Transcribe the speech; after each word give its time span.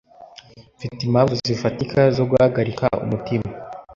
mfite 0.77 1.01
impamvu 1.07 1.33
zifatika 1.45 1.99
zo 2.15 2.23
guhagarika 2.31 2.85
umutima 3.03 3.49